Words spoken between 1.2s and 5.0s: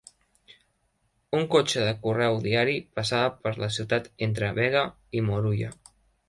Un cotxe de correu diari passava per la ciutat entre Bega